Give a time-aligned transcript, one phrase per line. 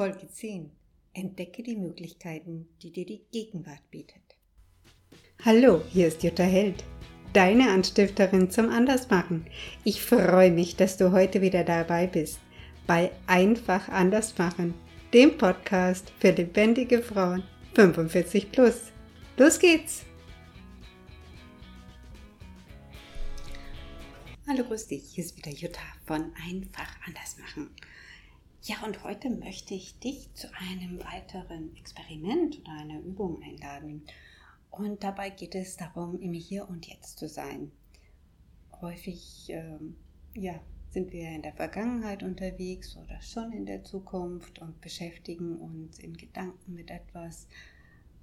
[0.00, 0.70] Folge 10.
[1.12, 4.22] Entdecke die Möglichkeiten, die dir die Gegenwart bietet.
[5.44, 6.84] Hallo, hier ist Jutta Held,
[7.34, 9.44] deine Anstifterin zum Andersmachen.
[9.84, 12.40] Ich freue mich, dass du heute wieder dabei bist
[12.86, 14.72] bei Einfach Andersmachen,
[15.12, 17.42] dem Podcast für lebendige Frauen
[17.74, 18.92] 45 plus.
[19.36, 20.06] Los geht's!
[24.48, 27.68] Hallo, grüß dich, hier ist wieder Jutta von Einfach Andersmachen.
[28.62, 34.02] Ja, und heute möchte ich dich zu einem weiteren Experiment oder einer Übung einladen.
[34.70, 37.72] Und dabei geht es darum, im Hier und Jetzt zu sein.
[38.82, 39.96] Häufig ähm,
[40.34, 40.60] ja,
[40.90, 46.14] sind wir in der Vergangenheit unterwegs oder schon in der Zukunft und beschäftigen uns in
[46.14, 47.48] Gedanken mit etwas,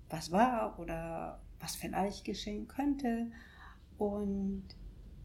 [0.07, 3.31] was war oder was vielleicht geschehen könnte.
[3.97, 4.65] Und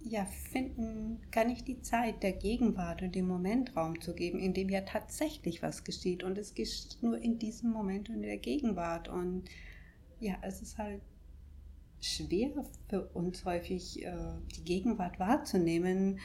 [0.05, 4.55] ja, finden, kann ich die Zeit der Gegenwart und dem Moment Raum zu geben, in
[4.55, 6.23] dem ja tatsächlich was geschieht.
[6.23, 9.09] Und es geschieht nur in diesem Moment und in der Gegenwart.
[9.09, 9.45] Und
[10.20, 11.00] ja, es ist halt
[12.00, 12.50] schwer
[12.89, 16.19] für uns häufig, äh, die Gegenwart wahrzunehmen,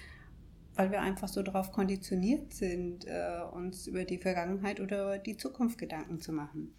[0.75, 5.78] weil wir einfach so darauf konditioniert sind, äh, uns über die Vergangenheit oder die Zukunft
[5.78, 6.73] Gedanken zu machen.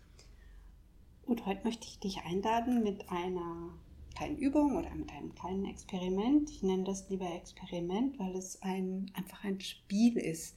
[1.22, 3.70] Und heute möchte ich dich einladen mit einer
[4.18, 6.50] kleinen Übung oder mit einem kleinen Experiment.
[6.50, 10.56] Ich nenne das lieber Experiment, weil es ein, einfach ein Spiel ist,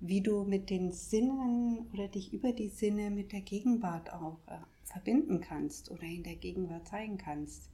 [0.00, 4.58] wie du mit den Sinnen oder dich über die Sinne mit der Gegenwart auch äh,
[4.82, 7.70] verbinden kannst oder in der Gegenwart zeigen kannst.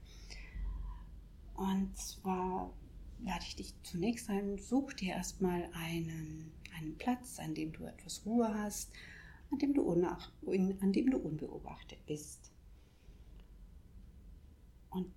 [1.55, 2.75] Und zwar
[3.25, 8.27] lade ich dich zunächst ein, such dir erstmal einen, einen Platz, an dem du etwas
[8.27, 8.93] Ruhe hast,
[9.51, 12.46] an dem du, an dem du unbeobachtet bist.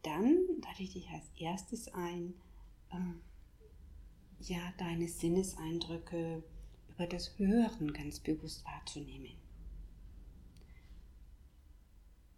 [0.10, 2.34] Dann lade ich dich als erstes ein,
[2.92, 3.22] ähm,
[4.40, 6.42] ja, deine Sinneseindrücke
[6.90, 9.38] über das Hören ganz bewusst wahrzunehmen.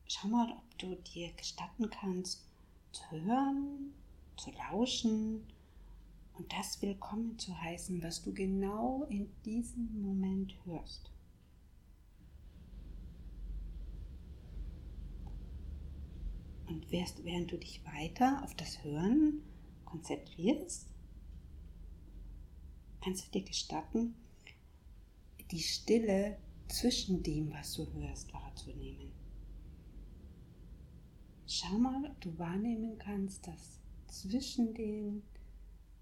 [0.06, 2.46] Schau mal, ob du dir gestatten kannst,
[2.92, 3.94] zu hören,
[4.36, 5.48] zu lauschen
[6.34, 11.10] und das willkommen zu heißen, was du genau in diesem Moment hörst.
[16.72, 19.42] Und während du dich weiter auf das Hören
[19.84, 20.88] konzentrierst,
[23.04, 24.16] kannst du dir gestatten,
[25.52, 26.38] die Stille
[26.70, 29.12] zwischen dem, was du hörst, wahrzunehmen.
[31.46, 35.24] Schau mal, ob du wahrnehmen kannst, dass zwischen den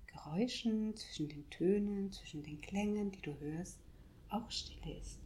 [0.06, 3.80] Geräuschen, zwischen den Tönen, zwischen den Klängen, die du hörst,
[4.30, 5.18] auch Stille ist.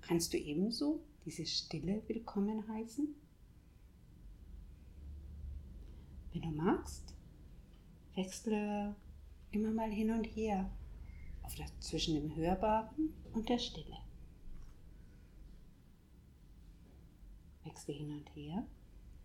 [0.00, 3.14] Kannst du ebenso diese Stille willkommen heißen?
[6.32, 7.14] Wenn du magst,
[8.14, 8.94] wechsle
[9.50, 10.70] immer mal hin und her
[11.42, 13.96] auf das, zwischen dem Hörbaren und der Stille.
[17.62, 18.66] Wechsle hin und her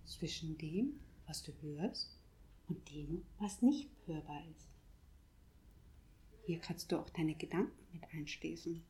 [0.06, 2.16] zwischen dem, was du hörst,
[2.68, 4.70] und dem, was nicht hörbar ist.
[6.46, 8.84] Hier kannst du auch deine Gedanken mit einschließen.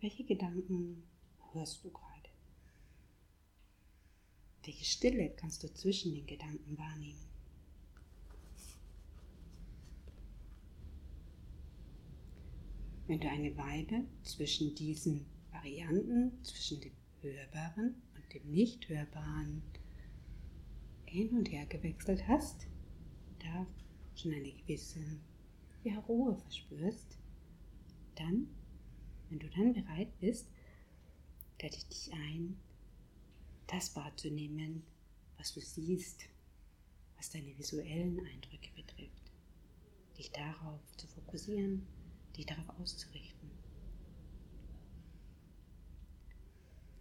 [0.00, 1.02] Welche Gedanken
[1.52, 2.28] hörst du gerade?
[4.62, 7.26] Welche Stille kannst du zwischen den Gedanken wahrnehmen?
[13.08, 19.62] Wenn du eine Weile zwischen diesen Varianten, zwischen dem Hörbaren und dem Nicht-Hörbaren
[21.06, 22.68] hin und her gewechselt hast,
[23.40, 23.66] da
[24.14, 25.00] schon eine gewisse
[25.82, 27.18] ja, Ruhe verspürst,
[28.14, 28.46] dann
[29.28, 30.48] wenn du dann bereit bist,
[31.60, 32.56] lade ich dich ein,
[33.66, 34.82] das wahrzunehmen,
[35.36, 36.24] was du siehst,
[37.16, 39.32] was deine visuellen Eindrücke betrifft.
[40.16, 41.86] Dich darauf zu fokussieren,
[42.36, 43.50] dich darauf auszurichten.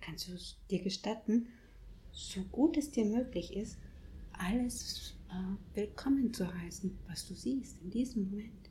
[0.01, 1.47] Kannst du es dir gestatten,
[2.11, 3.77] so gut es dir möglich ist,
[4.33, 8.69] alles äh, willkommen zu heißen, was du siehst in diesem Moment.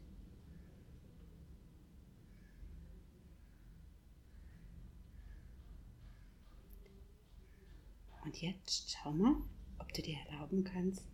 [8.26, 9.36] Und jetzt schau mal,
[9.78, 11.06] ob du dir erlauben kannst,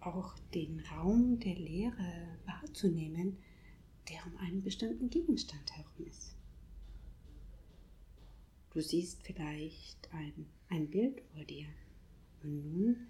[0.00, 3.38] auch den Raum der Leere wahrzunehmen,
[4.06, 6.36] der um einen bestimmten Gegenstand herum ist.
[8.68, 11.68] Du siehst vielleicht ein, ein Bild vor dir
[12.42, 13.08] und nun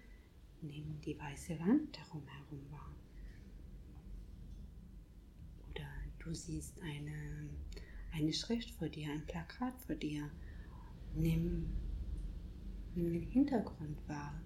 [0.61, 2.95] nimm die weiße Wand darum herum wahr.
[5.69, 7.49] Oder du siehst eine,
[8.13, 10.31] eine Schrift vor dir, ein Plakat vor dir.
[11.13, 11.90] Nimm
[12.95, 14.41] nimm den Hintergrund wahr,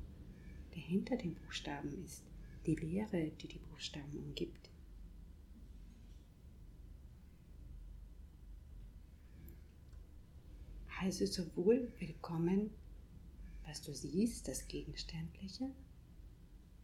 [0.74, 2.24] der hinter den Buchstaben ist,
[2.66, 4.70] die Leere, die die Buchstaben umgibt.
[11.06, 12.72] heiße sowohl willkommen,
[13.64, 15.70] was du siehst, das Gegenständliche,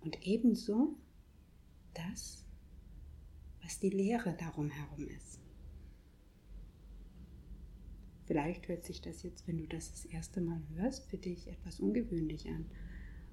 [0.02, 0.96] und ebenso
[1.96, 2.46] das,
[3.64, 5.41] was die Leere darum herum ist.
[8.32, 11.82] Vielleicht hört sich das jetzt, wenn du das das erste Mal hörst, für dich etwas
[11.82, 12.66] ungewöhnlich an.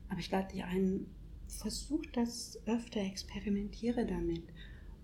[0.09, 1.07] Aber ich lade dich ein,
[1.47, 4.43] versuch das öfter, experimentiere damit.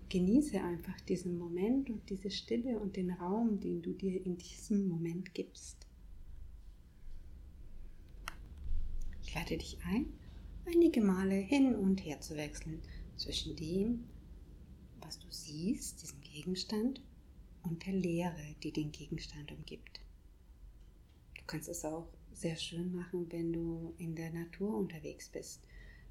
[0.09, 4.89] Genieße einfach diesen Moment und diese Stille und den Raum, den du dir in diesem
[4.89, 5.87] Moment gibst.
[9.23, 10.07] Ich lade dich ein,
[10.65, 12.81] einige Male hin und her zu wechseln
[13.15, 14.03] zwischen dem,
[14.99, 16.99] was du siehst, diesem Gegenstand,
[17.65, 19.99] und der Leere, die den Gegenstand umgibt.
[21.35, 25.61] Du kannst es auch sehr schön machen, wenn du in der Natur unterwegs bist.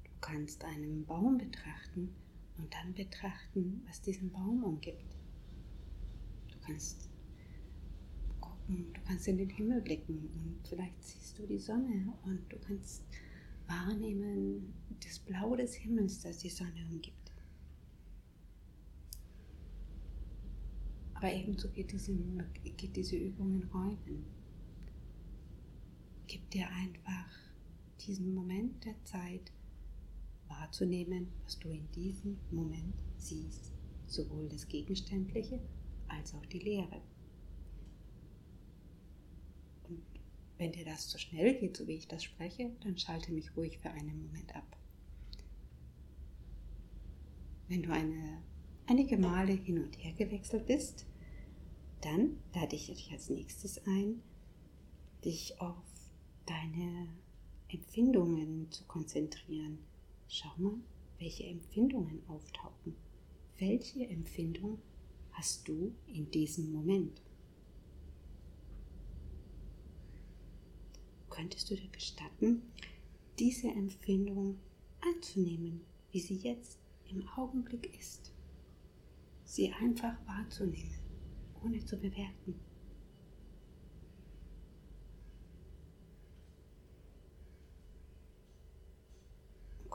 [0.03, 2.13] Du kannst einen Baum betrachten
[2.57, 5.15] und dann betrachten, was diesen Baum umgibt.
[6.51, 7.09] Du kannst
[8.39, 12.57] gucken, du kannst in den Himmel blicken und vielleicht siehst du die Sonne und du
[12.59, 13.03] kannst
[13.67, 14.73] wahrnehmen
[15.03, 17.24] das Blau des Himmels, das die Sonne umgibt.
[21.15, 22.13] Aber ebenso geht diese,
[22.77, 24.25] geht diese Übung in Räumen.
[26.27, 27.27] Gib dir einfach
[28.05, 29.51] diesen Moment der Zeit
[30.47, 33.71] wahrzunehmen, was du in diesem Moment siehst,
[34.07, 35.59] sowohl das Gegenständliche
[36.07, 37.01] als auch die Leere.
[39.87, 40.01] Und
[40.57, 43.79] wenn dir das zu schnell geht, so wie ich das spreche, dann schalte mich ruhig
[43.79, 44.77] für einen Moment ab.
[47.67, 48.43] Wenn du eine,
[48.87, 51.05] einige Male hin und her gewechselt bist,
[52.01, 54.21] dann lade ich dich als nächstes ein,
[55.23, 55.83] dich auf
[56.45, 57.07] deine
[57.67, 59.79] Empfindungen zu konzentrieren.
[60.27, 60.77] Schau mal,
[61.17, 62.95] welche Empfindungen auftauchen.
[63.57, 64.79] Welche Empfindung
[65.31, 67.21] hast du in diesem Moment?
[71.29, 72.61] Könntest du dir gestatten,
[73.39, 74.59] diese Empfindung
[75.01, 76.79] anzunehmen, wie sie jetzt
[77.09, 78.34] im Augenblick ist?
[79.45, 80.99] Sie einfach wahrzunehmen,
[81.63, 82.59] ohne zu bewerten.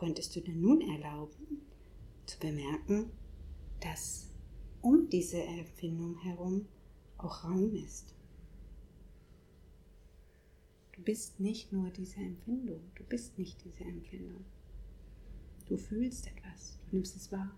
[0.00, 1.61] könntest du dir nun erlauben
[2.25, 3.11] zu bemerken,
[3.81, 4.31] dass
[4.81, 6.67] um diese Empfindung herum
[7.19, 8.14] auch Raum ist.
[10.93, 14.43] Du bist nicht nur diese Empfindung, du bist nicht diese Empfindung.
[15.67, 17.55] Du fühlst etwas, du nimmst es wahr.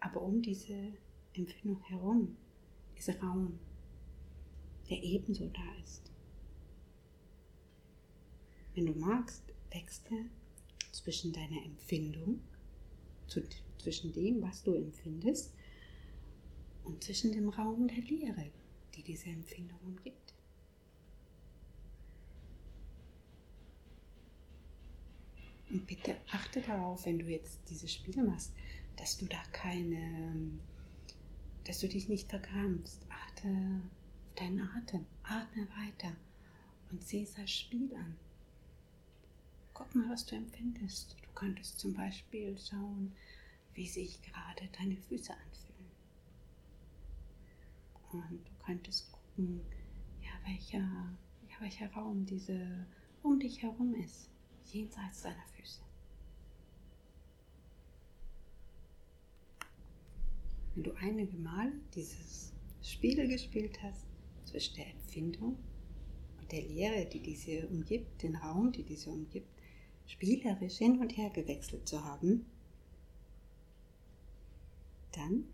[0.00, 0.92] Aber um diese
[1.34, 2.36] Empfindung herum
[2.96, 3.58] ist Raum,
[4.88, 6.10] der ebenso da ist.
[8.74, 10.26] Wenn du magst, wechsle
[10.92, 12.40] zwischen deiner Empfindung,
[13.78, 15.52] zwischen dem, was du empfindest,
[16.84, 18.50] und zwischen dem Raum der Leere,
[18.94, 20.34] die diese Empfindung umgibt.
[25.70, 28.52] Und bitte achte darauf, wenn du jetzt dieses Spiel machst,
[28.96, 30.50] dass du da keine,
[31.64, 33.06] dass du dich nicht verkrampfst.
[33.08, 36.14] Achte auf deinen Atem, atme weiter
[36.90, 38.16] und es als Spiel an.
[39.74, 41.16] Guck mal, was du empfindest.
[41.22, 43.12] Du könntest zum Beispiel schauen,
[43.74, 45.90] wie sich gerade deine Füße anfühlen.
[48.12, 49.60] Und du könntest gucken,
[50.20, 52.86] ja, welcher, ja, welcher Raum diese
[53.22, 54.30] um dich herum ist,
[54.66, 55.80] jenseits deiner Füße.
[60.80, 64.06] Wenn du einige Mal dieses Spiel gespielt hast
[64.46, 65.58] zwischen der Empfindung
[66.40, 69.50] und der Leere, die diese umgibt, den Raum, die diese umgibt,
[70.06, 72.46] spielerisch hin und her gewechselt zu haben,
[75.12, 75.44] dann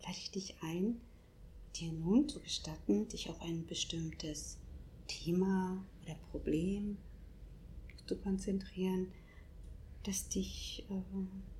[0.00, 1.02] lade ich dich ein,
[1.74, 4.56] dir nun zu gestatten, dich auf ein bestimmtes
[5.06, 6.96] Thema oder Problem
[8.06, 9.08] zu konzentrieren,
[10.04, 11.55] das dich, äh,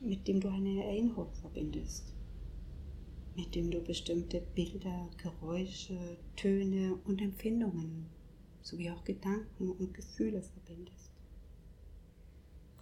[0.00, 2.14] mit dem du eine Erinnerung verbindest,
[3.34, 8.06] mit dem du bestimmte Bilder, Geräusche, Töne und Empfindungen
[8.62, 11.10] sowie auch Gedanken und Gefühle verbindest.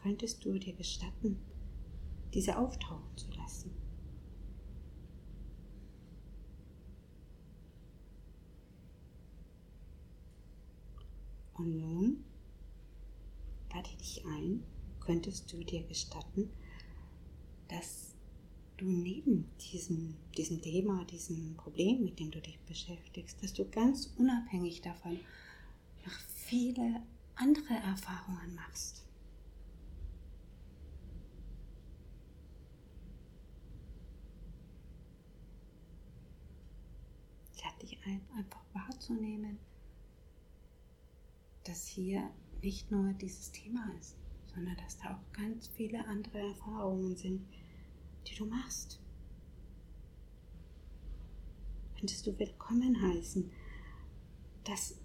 [0.02, 1.38] Könntest du dir gestatten,
[2.34, 3.70] diese auftauchen zu lassen?
[11.54, 12.24] Und nun
[13.72, 14.62] lade ich dich ein,
[15.00, 16.50] könntest du dir gestatten,
[17.68, 18.14] dass
[18.76, 24.12] du neben diesem, diesem Thema, diesem Problem, mit dem du dich beschäftigst, dass du ganz
[24.16, 25.18] unabhängig davon
[26.04, 27.02] noch viele
[27.34, 29.02] andere Erfahrungen machst.
[37.54, 39.58] Ich lade dich ein, einfach wahrzunehmen,
[41.64, 42.30] dass hier
[42.62, 44.16] nicht nur dieses Thema ist,
[44.56, 47.46] sondern dass da auch ganz viele andere Erfahrungen sind,
[48.26, 48.98] die du machst.
[51.98, 53.50] Könntest du willkommen heißen,
[54.64, 54.96] dass,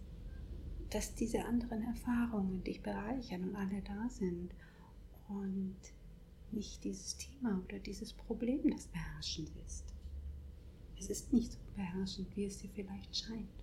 [0.89, 4.51] dass diese anderen Erfahrungen dich bereichern und alle da sind
[5.27, 5.75] und
[6.51, 9.85] nicht dieses Thema oder dieses Problem, das beherrschend ist.
[10.97, 13.60] Es ist nicht so beherrschend, wie es dir vielleicht scheint.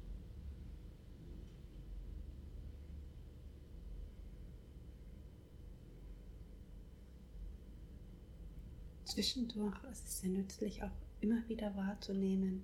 [9.18, 12.62] Zwischendurch ist es sehr nützlich, auch immer wieder wahrzunehmen,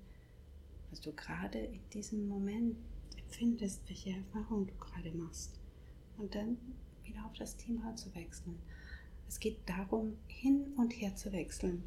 [0.89, 2.77] was du gerade in diesem Moment
[3.17, 5.59] empfindest, welche Erfahrung du gerade machst.
[6.17, 6.57] Und dann
[7.03, 8.57] wieder auf das Thema zu wechseln.
[9.27, 11.83] Es geht darum, hin und her zu wechseln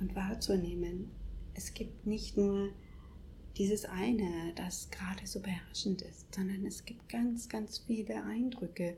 [0.00, 1.10] und wahrzunehmen.
[1.52, 2.70] Es gibt nicht nur
[3.58, 8.96] dieses eine, das gerade so beherrschend ist, sondern es gibt ganz, ganz viele Eindrücke,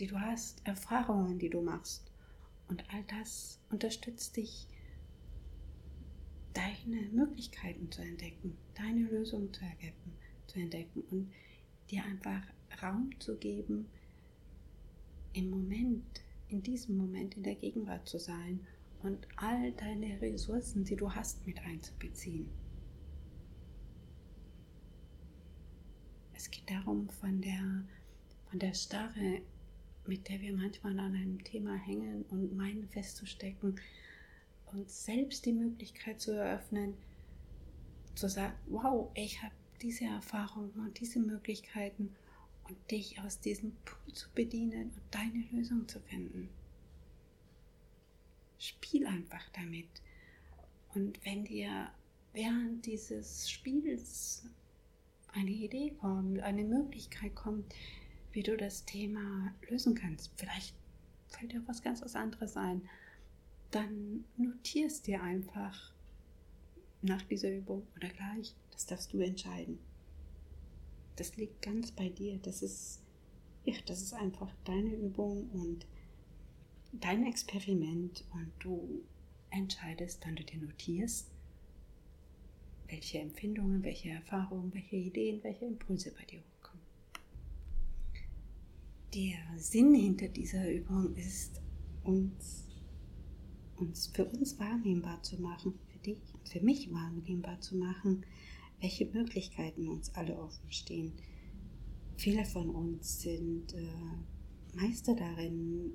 [0.00, 2.07] die du hast, Erfahrungen, die du machst.
[2.68, 4.66] Und all das unterstützt dich,
[6.52, 10.12] deine Möglichkeiten zu entdecken, deine Lösung zu, ergeben,
[10.46, 11.32] zu entdecken und
[11.90, 12.42] dir einfach
[12.82, 13.88] Raum zu geben,
[15.32, 18.66] im Moment in diesem Moment in der Gegenwart zu sein
[19.02, 22.48] und all deine Ressourcen, die du hast, mit einzubeziehen.
[26.34, 27.84] Es geht darum, von der,
[28.48, 29.42] von der Starre,
[30.08, 33.78] mit der wir manchmal an einem Thema hängen und meinen festzustecken,
[34.72, 36.94] uns selbst die Möglichkeit zu eröffnen,
[38.14, 42.14] zu sagen, wow, ich habe diese Erfahrungen und diese Möglichkeiten
[42.68, 46.48] und dich aus diesem Pool zu bedienen und deine Lösung zu finden.
[48.58, 49.88] Spiel einfach damit.
[50.94, 51.90] Und wenn dir
[52.32, 54.44] während dieses Spiels
[55.32, 57.72] eine Idee kommt, eine Möglichkeit kommt,
[58.38, 60.74] wie du das Thema lösen kannst, vielleicht
[61.28, 62.88] fällt dir was ganz was anderes ein,
[63.70, 65.92] dann notierst dir einfach
[67.02, 69.78] nach dieser Übung oder gleich, das darfst du entscheiden
[71.18, 72.38] das liegt ganz bei dir.
[72.42, 73.00] Das ist,
[73.64, 75.86] ja, das ist einfach deine Übung und
[76.92, 79.02] dein Experiment und du
[79.50, 81.30] entscheidest, dann du dir notierst,
[82.88, 86.77] welche Empfindungen, welche Erfahrungen, welche Ideen, welche Impulse bei dir hochkommen.
[89.14, 91.62] Der Sinn hinter dieser Übung ist,
[92.04, 92.66] uns,
[93.76, 98.26] uns für uns wahrnehmbar zu machen, für dich und für mich wahrnehmbar zu machen,
[98.80, 101.14] welche Möglichkeiten uns alle offen stehen.
[102.18, 105.92] Viele von uns sind äh, Meister darin,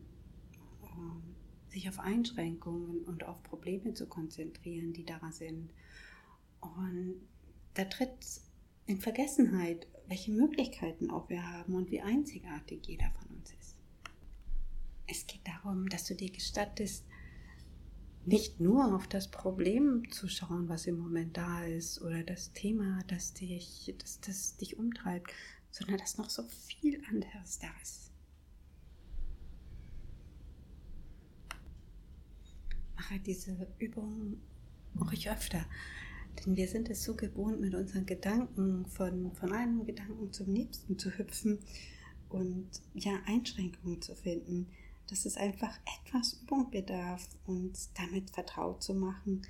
[0.82, 5.72] äh, sich auf Einschränkungen und auf Probleme zu konzentrieren, die da sind.
[6.62, 7.22] Und
[7.76, 8.42] da tritt
[8.88, 13.78] in Vergessenheit, welche Möglichkeiten auch wir haben und wie einzigartig jeder von uns ist.
[15.08, 17.06] Es geht darum, dass du dir gestattest,
[18.26, 23.00] nicht nur auf das Problem zu schauen, was im Moment da ist oder das Thema,
[23.08, 25.32] das dich, das, das dich umtreibt,
[25.72, 28.12] sondern dass noch so viel anderes da ist.
[32.96, 34.38] Mache diese Übung
[35.00, 35.66] ruhig öfter,
[36.40, 40.98] denn wir sind es so gewohnt, mit unseren Gedanken von, von einem Gedanken zum nächsten
[40.98, 41.60] zu hüpfen
[42.30, 44.68] und ja, Einschränkungen zu finden
[45.08, 49.42] dass es einfach etwas Übung bedarf, uns damit vertraut zu machen,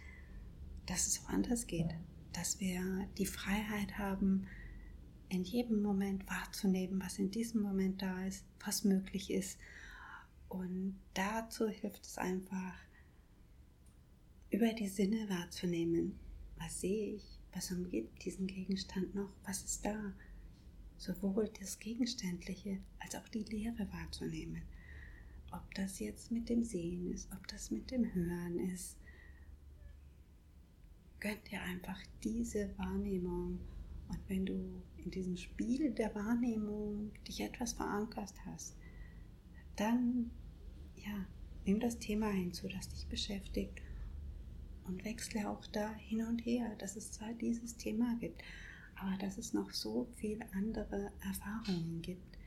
[0.86, 1.90] dass es so anders geht,
[2.34, 4.48] dass wir die Freiheit haben,
[5.30, 9.58] in jedem Moment wahrzunehmen, was in diesem Moment da ist, was möglich ist.
[10.50, 12.76] Und dazu hilft es einfach,
[14.52, 16.20] über die Sinne wahrzunehmen.
[16.58, 17.40] Was sehe ich?
[17.54, 19.30] Was umgibt diesen Gegenstand noch?
[19.46, 20.14] Was ist da?
[20.98, 24.64] Sowohl das Gegenständliche als auch die Leere wahrzunehmen
[25.54, 28.98] ob das jetzt mit dem Sehen ist, ob das mit dem Hören ist.
[31.20, 33.60] Gönn dir einfach diese Wahrnehmung.
[34.10, 38.76] Und wenn du in diesem Spiel der Wahrnehmung dich etwas verankert hast,
[39.76, 40.32] dann
[40.96, 41.26] ja,
[41.66, 43.80] nimm das Thema hinzu, das dich beschäftigt
[44.86, 48.42] und wechsle auch da hin und her, dass es zwar dieses Thema gibt,
[48.96, 52.38] aber dass es noch so viele andere Erfahrungen gibt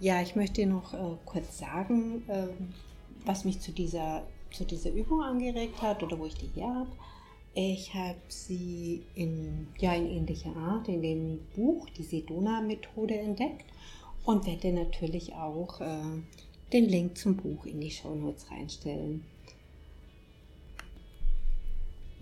[0.00, 2.46] Ja, ich möchte noch äh, kurz sagen, äh,
[3.26, 6.90] was mich zu dieser, zu dieser Übung angeregt hat oder wo ich die her habe.
[7.52, 13.66] Ich habe sie in, ja, in ähnlicher Art in dem Buch, die Sedona-Methode, entdeckt
[14.24, 16.02] und werde natürlich auch äh,
[16.72, 19.22] den Link zum Buch in die Show Notes reinstellen.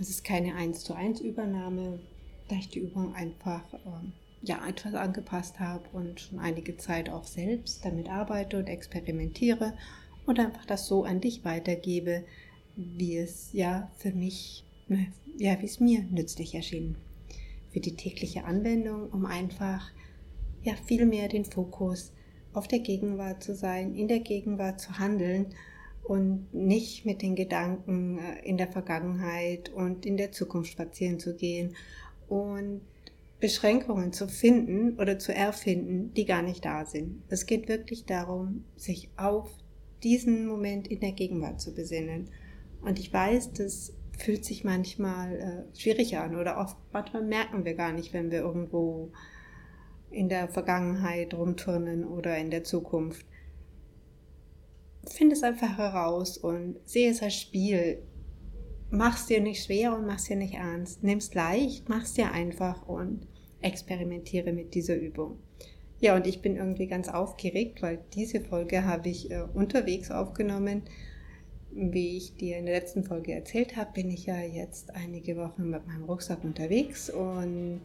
[0.00, 2.00] Es ist keine 1 zu 1 Übernahme,
[2.48, 7.24] da ich die Übung einfach ähm, ja, etwas angepasst habe und schon einige Zeit auch
[7.24, 9.74] selbst damit arbeite und experimentiere
[10.26, 12.24] und einfach das so an dich weitergebe,
[12.76, 14.64] wie es ja für mich,
[15.36, 16.96] ja, wie es mir nützlich erschien.
[17.72, 19.90] Für die tägliche Anwendung, um einfach
[20.62, 22.12] ja viel mehr den Fokus
[22.52, 25.46] auf der Gegenwart zu sein, in der Gegenwart zu handeln
[26.04, 31.36] und nicht mit den Gedanken äh, in der Vergangenheit und in der Zukunft spazieren zu
[31.36, 31.74] gehen
[32.28, 32.80] und
[33.40, 37.22] Beschränkungen zu finden oder zu erfinden, die gar nicht da sind.
[37.28, 39.48] Es geht wirklich darum, sich auf
[40.02, 42.30] diesen Moment in der Gegenwart zu besinnen.
[42.82, 45.36] Und ich weiß, das fühlt sich manchmal
[45.72, 49.12] äh, schwierig an oder oft manchmal merken wir gar nicht, wenn wir irgendwo
[50.10, 53.24] in der Vergangenheit rumturnen oder in der Zukunft
[55.12, 58.02] finde es einfach heraus und sehe es als Spiel.
[58.90, 61.02] Mach's dir nicht schwer und mach's dir nicht ernst.
[61.02, 63.26] Nimm's leicht, mach's dir einfach und
[63.60, 65.38] experimentiere mit dieser Übung.
[66.00, 70.82] Ja, und ich bin irgendwie ganz aufgeregt, weil diese Folge habe ich äh, unterwegs aufgenommen.
[71.70, 75.68] Wie ich dir in der letzten Folge erzählt habe, bin ich ja jetzt einige Wochen
[75.68, 77.80] mit meinem Rucksack unterwegs und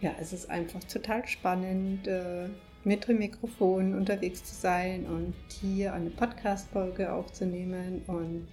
[0.00, 2.08] ja, es ist einfach total spannend.
[2.08, 2.48] Äh,
[2.84, 8.48] mit dem Mikrofon unterwegs zu sein und hier eine Podcast-Folge aufzunehmen und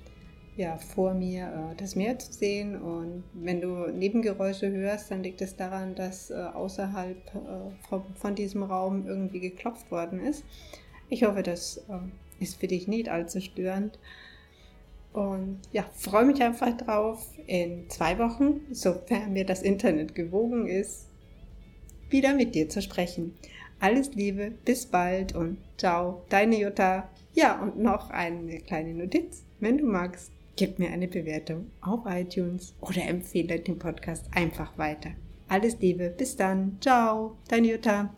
[0.56, 2.82] ja, vor mir äh, das Meer zu sehen.
[2.82, 8.64] Und wenn du Nebengeräusche hörst, dann liegt es daran, dass äh, außerhalb äh, von, diesem
[8.64, 10.44] Raum irgendwie geklopft worden ist.
[11.10, 11.82] Ich hoffe, das
[12.40, 13.98] ist für dich nicht allzu störend.
[15.12, 21.08] Und ja, freue mich einfach drauf, in zwei Wochen, sofern mir das Internet gewogen ist,
[22.10, 23.34] wieder mit dir zu sprechen.
[23.80, 27.10] Alles Liebe, bis bald und ciao, deine Jutta.
[27.34, 29.44] Ja, und noch eine kleine Notiz.
[29.60, 35.12] Wenn du magst, gib mir eine Bewertung auf iTunes oder empfehle den Podcast einfach weiter.
[35.48, 38.14] Alles Liebe, bis dann, ciao, deine Jutta.